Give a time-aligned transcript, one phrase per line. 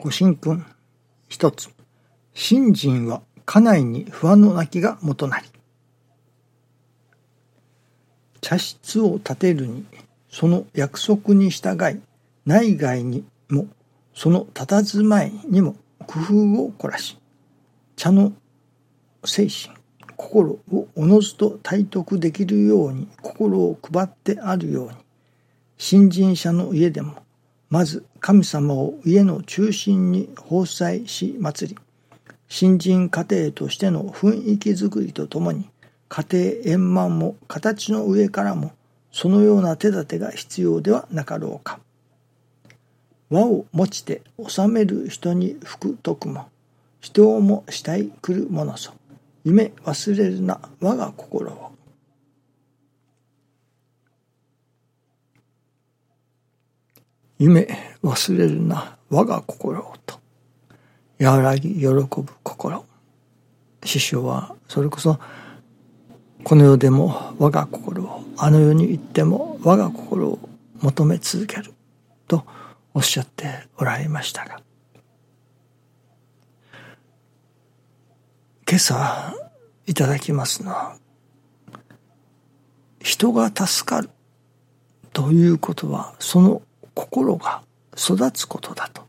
[0.00, 0.64] ご神君。
[1.28, 1.70] 一つ。
[2.32, 5.46] 信心は家内に不安の泣きが元なり。
[8.40, 9.84] 茶室を建てるに、
[10.30, 12.00] その約束に従い、
[12.46, 13.66] 内外にも、
[14.14, 15.74] その佇まいにも
[16.06, 17.18] 工夫を凝らし、
[17.96, 18.32] 茶の
[19.24, 19.76] 精神、
[20.16, 24.94] 心をおのずと体得できるように心を配ってあるように、
[25.76, 27.16] 新人者の家でも、
[27.68, 31.80] まず神様を家の中心に奉祭し祭り、
[32.48, 35.68] 新人家庭としての雰囲気づくりとともに、
[36.08, 38.72] 家庭円満も形の上からも
[39.12, 41.80] そのような手立てが必要ではなかろうか。
[43.30, 46.48] 和を持ちて治める人に福徳も、
[47.00, 48.92] 人をも慕い来るものぞ。
[49.44, 51.72] 夢忘れるな我が心を。
[57.38, 57.68] 夢
[58.02, 60.18] 忘れるな我が心をと。
[61.20, 62.06] 和らぎ喜ぶ
[62.42, 62.84] 心。
[63.84, 65.18] 師匠はそれこそ
[66.44, 70.38] この世でも我が心をあの世に行っても我が心を
[70.80, 71.72] 求め続ける
[72.26, 72.44] と
[72.94, 74.60] おっしゃっておられましたが
[78.68, 79.34] 今朝
[79.86, 80.96] いただきますのは
[83.00, 84.10] 人が助かる
[85.12, 86.62] ということはその
[86.98, 87.62] 心が
[87.96, 89.02] 育つことだと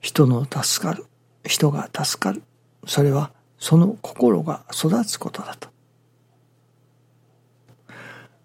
[0.00, 1.04] 人の助かる
[1.44, 2.42] 人が助かる
[2.86, 5.68] それはその心が育つことだと。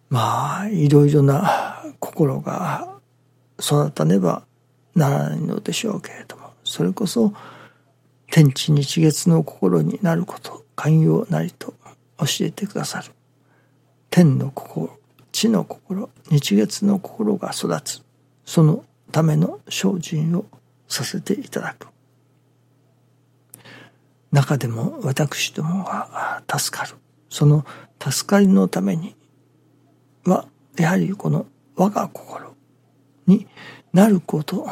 [0.09, 2.99] まあ、いろいろな心が
[3.57, 4.43] 育たねば
[4.93, 7.33] ならないのでしょうけれども、それこそ
[8.29, 11.73] 天地日月の心になること、寛容なりと
[12.17, 13.13] 教えてくださる。
[14.09, 14.89] 天の心、
[15.35, 18.01] 地の心、日月の心が育つ。
[18.45, 20.45] そのための精進を
[20.87, 21.87] させていただく。
[24.31, 26.95] 中でも私どもが助かる
[27.29, 27.65] その
[27.99, 29.15] 助かりのために
[30.25, 30.45] は
[30.77, 31.45] やはりこの
[31.75, 32.53] 我が心
[33.27, 33.47] に
[33.93, 34.67] なること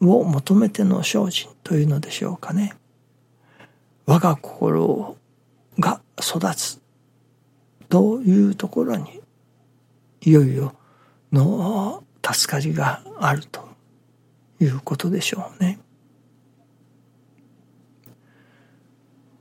[0.00, 2.74] を求めての精進というのでしょうかね。
[4.06, 5.16] 我が心
[5.78, 6.80] が育つ
[7.88, 9.22] というところに
[10.22, 10.74] いよいよ
[11.32, 13.68] の助かりがあると
[14.60, 15.78] いうことでしょうね。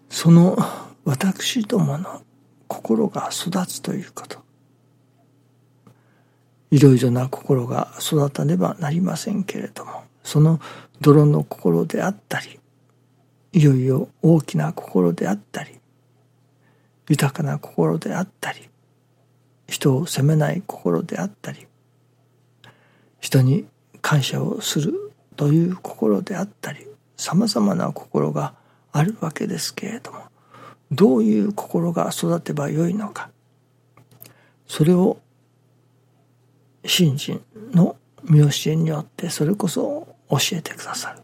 [0.10, 0.58] その
[1.06, 2.22] 私どもの
[2.68, 4.40] 心が育つということ
[6.72, 10.60] いろいろな心が育たねばなりませんけれどもその
[11.02, 12.60] 泥の心であったり
[13.54, 15.80] いよいよ大きな心であったり
[17.10, 18.68] 豊かな心であったり
[19.68, 21.68] 人を責めない心であったり
[23.20, 23.66] 人に
[24.02, 28.54] 感謝をするという心であったりさまざまな心が
[28.92, 30.20] あるわけですけれども
[30.92, 33.30] どういう心が育てばよいのか
[34.68, 35.18] それを
[36.86, 37.42] 信心
[37.74, 41.22] の見教えによってそれこそ教えてくださる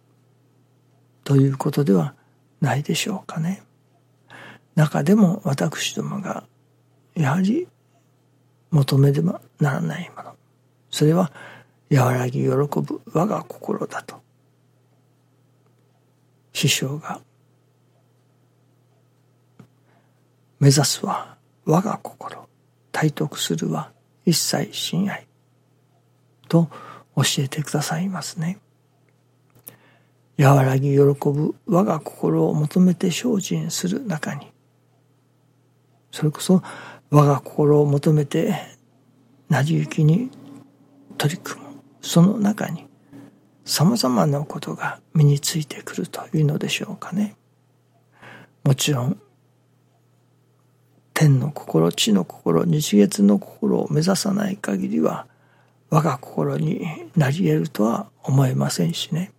[1.23, 2.13] ということでは
[2.61, 3.63] ないでしょうかね。
[4.75, 6.43] 中でも私どもが
[7.15, 7.67] やはり
[8.73, 10.35] 求めではならないもの。
[10.89, 11.31] それは
[11.91, 12.67] 和らぎ喜ぶ
[13.13, 14.21] 我が心だと。
[16.53, 17.21] 師匠が
[20.59, 22.47] 目指すは我が心。
[22.91, 23.91] 体得するは
[24.25, 25.27] 一切親愛
[26.47, 26.69] と
[27.15, 28.59] 教えてくださいますね。
[30.37, 34.51] 和らぎ喜ぶ我が心を求めて精進する中に
[36.13, 36.61] それこそ
[37.13, 38.55] 我が心を求めて
[39.47, 40.31] 成り行きに
[41.19, 41.67] 取り組む
[42.01, 42.87] その中に
[43.65, 47.35] さまざまなことが身についてくるというのでしょうかね。
[48.63, 49.21] もちろん
[51.13, 55.27] 天の心地の心日月の心を目指さない限りは
[55.91, 56.83] 我が心に
[57.15, 59.31] なり得るとは思えませんしね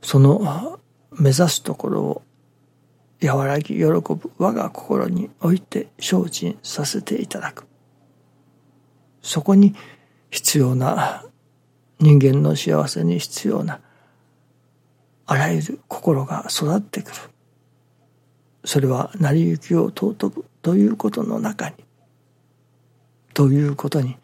[0.00, 0.80] その
[1.12, 2.22] 目指すところを
[3.22, 7.66] 和らぎ喜ぶ我が心において精進させていただく。
[9.22, 9.74] そこに
[10.30, 11.24] 必要な
[11.98, 13.80] 人間の幸せに必要な
[15.26, 17.16] あらゆる心が育ってくる。
[18.64, 21.76] それは成り行きを尊ぶということの中に
[23.32, 24.16] ということに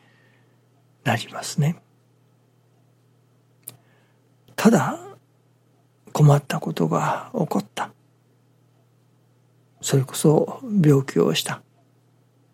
[1.04, 1.76] なりますね。
[4.56, 4.98] ただ
[6.12, 7.90] 困ったことが起こった。
[9.86, 11.62] それこそ病気をした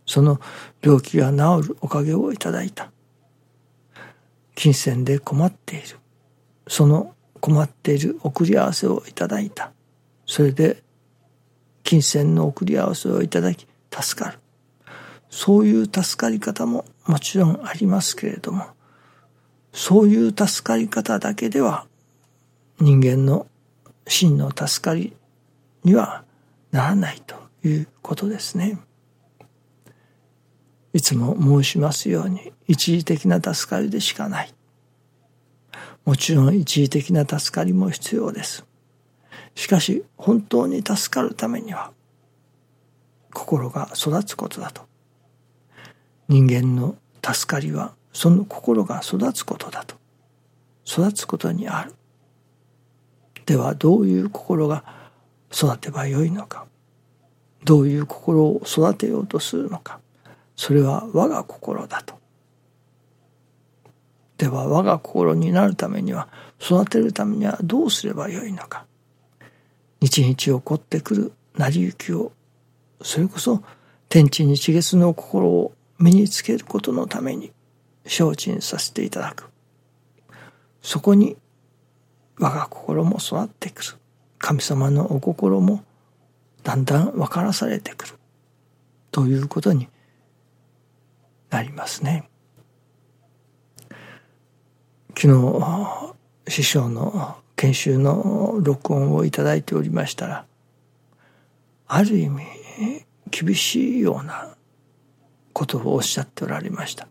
[0.05, 0.39] その
[0.83, 2.91] 病気が治るおかげをいただいた
[4.55, 5.99] 金銭で困っている。
[6.69, 9.73] その困っている送り合わせをいただいた。
[10.27, 10.83] それで
[11.85, 14.39] 金銭の送り合わせをいただき助かる。
[15.31, 18.67] そういう助かり方ももちろんありますけれども、
[19.73, 21.87] そういう助かり方だけでは
[22.79, 23.47] 人間の
[24.07, 25.15] 真の助かり
[25.83, 26.25] には
[26.73, 28.79] ならないということですね。
[30.95, 34.53] いつも申しますように一時的な助かりでしかない。
[36.05, 38.65] もちろん一時的な助かりも必要です。
[39.55, 41.93] しかし本当に助かるためには
[43.33, 44.83] 心が育つことだと。
[46.29, 49.97] 人間の助かりはその心が育つことだと。
[50.87, 51.95] 育つことにある。
[53.47, 55.02] ではどういう心が
[55.53, 56.67] 育てばよいのか。
[57.65, 60.01] どういう心を育てようとするのか。
[60.57, 62.15] それは我が心だと。
[64.39, 66.29] では我が心になるためには
[66.61, 68.87] 育てるためにはどうすればよいのか。
[70.01, 72.33] 日々起こってくる成り行きを
[73.03, 73.63] それこそ
[74.09, 77.53] 天地日月の心を身につけることのために
[78.05, 79.49] 精進させていただく
[80.83, 81.37] そこに
[82.39, 83.93] 我が心も育ってくる
[84.43, 85.85] 神様のお心も
[86.65, 88.15] だんだん分からされてくる
[89.13, 89.89] ということに
[91.49, 92.29] なりますね。
[95.17, 96.15] 昨日
[96.49, 100.47] 師匠の研修の録音をいただいておりましたら
[101.87, 102.43] ある意味
[103.31, 104.57] 厳しいような
[105.53, 107.07] ことをおっしゃっておられました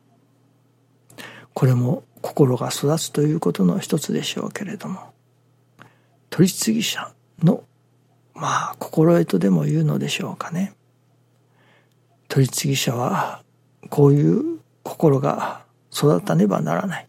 [1.53, 5.13] これも心が育つということの一つでしょうけれども
[6.29, 7.07] 取り次ぎ者
[7.43, 7.63] の
[8.33, 10.73] まあ心得とでも言うのでしょうかね。
[12.27, 13.43] 取り次ぎ者は
[13.89, 17.07] こういう心が育たねばならない。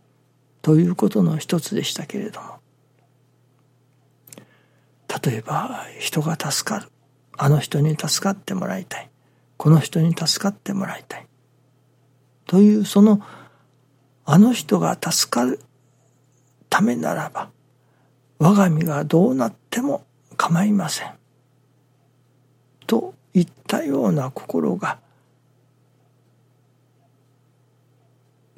[0.62, 2.58] ということの一つでしたけれども。
[5.25, 6.88] 例えば人が助かる。
[7.37, 9.11] あの人に助かってもらいたい。
[9.56, 11.26] この人に助かってもらいたい。
[12.46, 13.20] というその
[14.25, 15.61] あの人が助かる
[16.69, 17.50] ためならば
[18.38, 20.05] 我が身がどうなっても
[20.43, 21.12] 構いません
[22.89, 24.99] といったような心が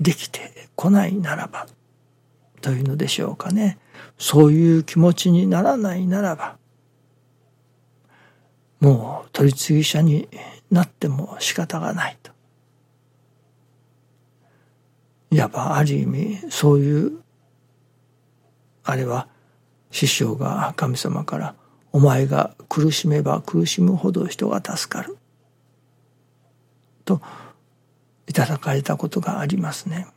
[0.00, 1.66] できてこないならば
[2.62, 3.78] というのでしょうかね
[4.18, 6.56] そういう気持ちにならないならば
[8.80, 10.26] もう取り次ぎ者に
[10.70, 12.32] なっても仕方がないと。
[15.30, 17.22] いわばある意味そういう
[18.84, 19.28] あれは
[19.90, 21.54] 師匠が神様から
[21.94, 25.16] 「お前が苦しめば苦しむほど人が助かる」
[27.06, 27.22] と
[28.26, 30.08] いただかれたことがありますね。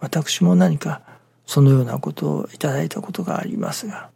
[0.00, 1.02] 私も何か
[1.46, 4.10] そのようなことをいただいたことがありますが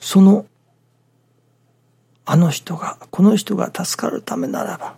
[0.00, 0.46] その
[2.24, 4.96] あの人がこの人が助かるためならば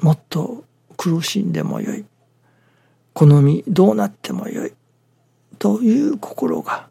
[0.00, 0.64] もっと
[0.96, 2.04] 苦しんでもよい。
[3.12, 4.72] 好みどうなってもよい。
[5.60, 6.89] という心が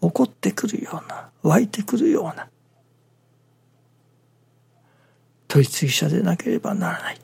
[0.00, 2.48] 起こってくるような湧いてくるような
[5.48, 7.18] 取り次ぎ者でなければならない。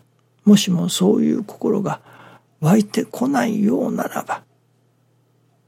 [0.44, 2.00] もしもそういう心が
[2.60, 4.42] 湧いてこないようならば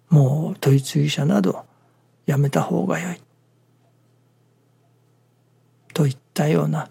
[0.09, 1.65] もう取り次ぎ者など
[2.27, 3.21] やめた方がよい。
[5.93, 6.91] といったような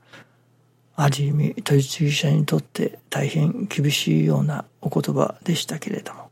[0.96, 6.23] ある意味取り次ぎ者にとって大変厳しいようなお言葉でしたけれども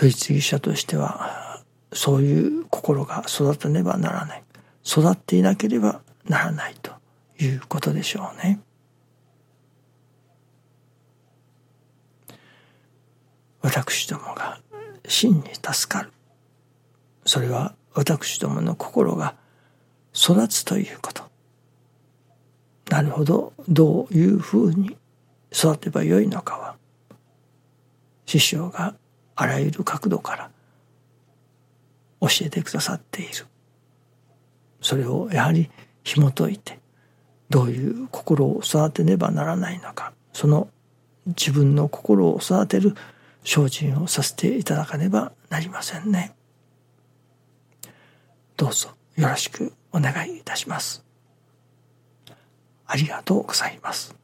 [0.00, 4.42] 取り次ぎ者としてはそういう心が育たねばならない。
[4.82, 6.92] 育っていなければならないと
[7.38, 8.60] いうことでしょうね。
[13.60, 14.58] 私どもが
[15.06, 16.12] 真に助かる。
[17.26, 19.34] それは私どもの心が
[20.14, 21.24] 育つということ。
[22.88, 23.52] なるほど。
[23.68, 24.96] どういうふうに
[25.52, 26.76] 育てばよいのかは
[28.24, 28.94] 師匠が
[29.40, 30.50] あらゆる角度から
[32.20, 33.46] 教えてくださっている
[34.82, 35.70] それをやはり
[36.04, 36.78] 紐解いて
[37.48, 40.68] どういう心を育てねばならないのかその
[41.26, 42.94] 自分の心を育てる
[43.42, 46.34] 精進をさせていただかねばなりませんね。
[48.58, 51.02] どうぞよろしくお願いいたします。
[52.86, 54.14] ありがとうございます。